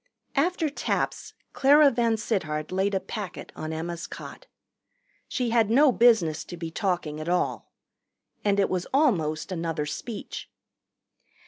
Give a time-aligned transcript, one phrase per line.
[0.35, 4.47] After taps Clara VanSittart laid a packet on Emma's cot.
[5.27, 7.71] She had no business to be talking at all.
[8.43, 10.49] And it was almost another speech.